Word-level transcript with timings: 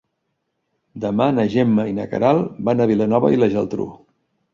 Demà 1.03 1.27
na 1.35 1.45
Gemma 1.55 1.85
i 1.89 1.93
na 1.97 2.05
Queralt 2.13 2.57
van 2.71 2.81
a 2.81 2.87
Vilanova 2.93 3.31
i 3.35 3.39
la 3.43 3.51
Geltrú. 3.53 3.87